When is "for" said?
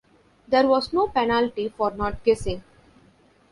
1.69-1.91